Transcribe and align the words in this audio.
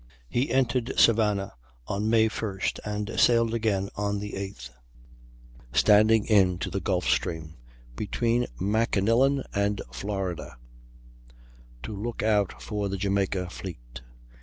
He 0.27 0.49
entered 0.49 0.93
Savannah 0.97 1.53
on 1.85 2.09
May 2.09 2.27
1st 2.27 2.79
and 2.83 3.19
sailed 3.19 3.53
again 3.53 3.89
on 3.95 4.17
the 4.17 4.31
8th, 4.33 4.71
standing 5.73 6.25
in 6.25 6.57
to 6.57 6.71
the 6.71 6.79
Gulf 6.79 7.05
Stream, 7.05 7.55
between 7.95 8.47
Makanilla 8.59 9.45
and 9.53 9.79
Florida, 9.91 10.57
to 11.83 11.95
look 11.95 12.23
out 12.23 12.63
for 12.63 12.89
the 12.89 12.97
Jamaica 12.97 13.51
fleet. 13.51 14.01